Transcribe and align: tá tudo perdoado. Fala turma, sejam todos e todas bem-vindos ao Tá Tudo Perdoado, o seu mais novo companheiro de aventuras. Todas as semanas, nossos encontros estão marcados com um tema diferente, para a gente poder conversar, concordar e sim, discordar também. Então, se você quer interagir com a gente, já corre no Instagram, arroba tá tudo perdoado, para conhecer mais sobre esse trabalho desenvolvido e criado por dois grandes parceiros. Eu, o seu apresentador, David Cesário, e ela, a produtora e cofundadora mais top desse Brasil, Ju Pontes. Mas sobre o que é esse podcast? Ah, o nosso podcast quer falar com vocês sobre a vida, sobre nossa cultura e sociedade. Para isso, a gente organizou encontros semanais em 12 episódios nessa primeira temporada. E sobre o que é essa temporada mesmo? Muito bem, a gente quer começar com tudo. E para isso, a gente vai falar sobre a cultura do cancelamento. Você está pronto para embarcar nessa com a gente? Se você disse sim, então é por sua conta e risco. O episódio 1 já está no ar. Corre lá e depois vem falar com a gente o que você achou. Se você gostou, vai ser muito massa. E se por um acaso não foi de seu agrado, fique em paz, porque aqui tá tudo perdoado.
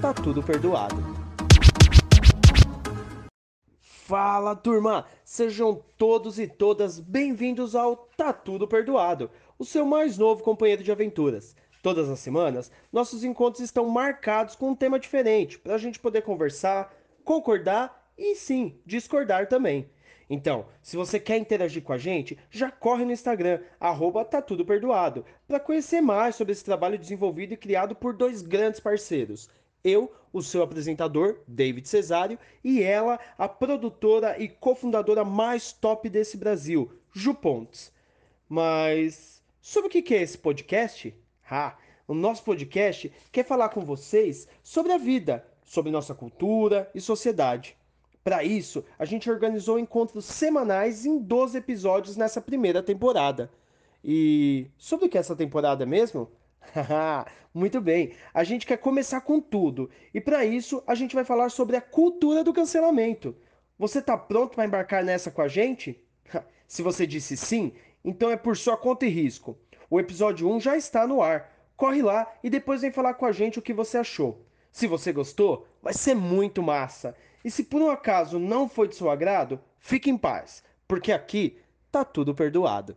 tá 0.00 0.14
tudo 0.14 0.42
perdoado. 0.42 0.96
Fala 3.82 4.56
turma, 4.56 5.06
sejam 5.22 5.84
todos 5.98 6.38
e 6.38 6.46
todas 6.46 6.98
bem-vindos 6.98 7.76
ao 7.76 8.08
Tá 8.16 8.32
Tudo 8.32 8.66
Perdoado, 8.66 9.30
o 9.58 9.64
seu 9.64 9.84
mais 9.84 10.16
novo 10.16 10.42
companheiro 10.42 10.82
de 10.82 10.90
aventuras. 10.90 11.54
Todas 11.82 12.08
as 12.08 12.18
semanas, 12.18 12.72
nossos 12.90 13.24
encontros 13.24 13.62
estão 13.62 13.90
marcados 13.90 14.56
com 14.56 14.70
um 14.70 14.74
tema 14.74 14.98
diferente, 14.98 15.58
para 15.58 15.74
a 15.74 15.78
gente 15.78 16.00
poder 16.00 16.22
conversar, 16.22 16.94
concordar 17.22 18.10
e 18.16 18.34
sim, 18.34 18.80
discordar 18.86 19.48
também. 19.48 19.90
Então, 20.30 20.66
se 20.80 20.96
você 20.96 21.20
quer 21.20 21.36
interagir 21.36 21.82
com 21.82 21.92
a 21.92 21.98
gente, 21.98 22.38
já 22.50 22.70
corre 22.70 23.04
no 23.04 23.12
Instagram, 23.12 23.60
arroba 23.78 24.24
tá 24.24 24.40
tudo 24.40 24.64
perdoado, 24.64 25.26
para 25.46 25.60
conhecer 25.60 26.00
mais 26.00 26.36
sobre 26.36 26.52
esse 26.52 26.64
trabalho 26.64 26.96
desenvolvido 26.96 27.52
e 27.52 27.56
criado 27.56 27.94
por 27.94 28.14
dois 28.14 28.40
grandes 28.40 28.80
parceiros. 28.80 29.50
Eu, 29.82 30.12
o 30.32 30.42
seu 30.42 30.62
apresentador, 30.62 31.40
David 31.46 31.88
Cesário, 31.88 32.38
e 32.62 32.82
ela, 32.82 33.18
a 33.36 33.48
produtora 33.48 34.40
e 34.42 34.48
cofundadora 34.48 35.24
mais 35.24 35.72
top 35.72 36.08
desse 36.08 36.36
Brasil, 36.36 36.92
Ju 37.12 37.34
Pontes. 37.34 37.92
Mas 38.48 39.42
sobre 39.60 39.88
o 39.88 39.90
que 39.90 40.14
é 40.14 40.22
esse 40.22 40.38
podcast? 40.38 41.14
Ah, 41.50 41.76
o 42.06 42.14
nosso 42.14 42.42
podcast 42.44 43.12
quer 43.30 43.44
falar 43.44 43.68
com 43.68 43.84
vocês 43.84 44.48
sobre 44.62 44.92
a 44.92 44.98
vida, 44.98 45.44
sobre 45.64 45.92
nossa 45.92 46.14
cultura 46.14 46.90
e 46.94 47.00
sociedade. 47.00 47.76
Para 48.22 48.44
isso, 48.44 48.84
a 48.98 49.04
gente 49.04 49.30
organizou 49.30 49.78
encontros 49.78 50.24
semanais 50.24 51.06
em 51.06 51.18
12 51.18 51.56
episódios 51.58 52.16
nessa 52.16 52.40
primeira 52.40 52.82
temporada. 52.82 53.50
E 54.04 54.66
sobre 54.76 55.06
o 55.06 55.08
que 55.08 55.16
é 55.16 55.20
essa 55.20 55.36
temporada 55.36 55.86
mesmo? 55.86 56.30
Muito 57.52 57.80
bem, 57.80 58.14
a 58.32 58.44
gente 58.44 58.66
quer 58.66 58.76
começar 58.76 59.20
com 59.20 59.40
tudo. 59.40 59.90
E 60.14 60.20
para 60.20 60.44
isso, 60.44 60.82
a 60.86 60.94
gente 60.94 61.14
vai 61.14 61.24
falar 61.24 61.50
sobre 61.50 61.76
a 61.76 61.80
cultura 61.80 62.44
do 62.44 62.52
cancelamento. 62.52 63.36
Você 63.78 63.98
está 63.98 64.16
pronto 64.16 64.54
para 64.54 64.64
embarcar 64.64 65.04
nessa 65.04 65.30
com 65.30 65.42
a 65.42 65.48
gente? 65.48 66.00
Se 66.68 66.82
você 66.82 67.06
disse 67.06 67.36
sim, 67.36 67.72
então 68.04 68.30
é 68.30 68.36
por 68.36 68.56
sua 68.56 68.76
conta 68.76 69.06
e 69.06 69.08
risco. 69.08 69.58
O 69.88 69.98
episódio 69.98 70.48
1 70.48 70.60
já 70.60 70.76
está 70.76 71.06
no 71.06 71.22
ar. 71.22 71.52
Corre 71.76 72.02
lá 72.02 72.30
e 72.44 72.50
depois 72.50 72.82
vem 72.82 72.92
falar 72.92 73.14
com 73.14 73.26
a 73.26 73.32
gente 73.32 73.58
o 73.58 73.62
que 73.62 73.72
você 73.72 73.98
achou. 73.98 74.44
Se 74.70 74.86
você 74.86 75.12
gostou, 75.12 75.66
vai 75.82 75.92
ser 75.92 76.14
muito 76.14 76.62
massa. 76.62 77.16
E 77.44 77.50
se 77.50 77.64
por 77.64 77.80
um 77.80 77.90
acaso 77.90 78.38
não 78.38 78.68
foi 78.68 78.86
de 78.86 78.94
seu 78.94 79.10
agrado, 79.10 79.58
fique 79.78 80.10
em 80.10 80.16
paz, 80.16 80.62
porque 80.86 81.10
aqui 81.10 81.58
tá 81.90 82.04
tudo 82.04 82.34
perdoado. 82.34 82.96